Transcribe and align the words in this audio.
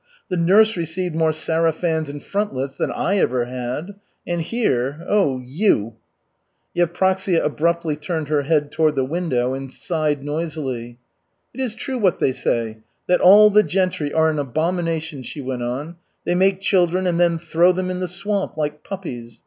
The 0.29 0.35
nurse 0.35 0.77
received 0.77 1.13
more 1.13 1.29
sarafans 1.31 2.09
and 2.09 2.23
frontlets 2.23 2.75
than 2.75 2.91
I 2.91 3.17
ever 3.19 3.45
had. 3.45 3.93
And 4.25 4.41
here 4.41 5.05
oh, 5.07 5.37
you!" 5.45 5.93
Yevpraksia 6.75 7.39
abruptly 7.45 7.95
turned 7.97 8.27
her 8.27 8.41
head 8.41 8.71
toward 8.71 8.95
the 8.95 9.05
window 9.05 9.53
and 9.53 9.71
sighed 9.71 10.23
noisily. 10.23 10.97
"It 11.53 11.59
is 11.61 11.75
true 11.75 11.99
what 11.99 12.17
they 12.17 12.31
say, 12.33 12.79
that 13.05 13.21
all 13.21 13.51
the 13.51 13.61
gentry 13.61 14.11
are 14.11 14.31
an 14.31 14.39
abomination," 14.39 15.21
she 15.21 15.39
went 15.39 15.61
on. 15.61 15.97
"They 16.25 16.33
make 16.33 16.61
children 16.61 17.05
and 17.05 17.19
then 17.19 17.37
throw 17.37 17.71
them 17.71 17.91
in 17.91 17.99
the 17.99 18.07
swamp, 18.07 18.57
like 18.57 18.83
puppies. 18.83 19.39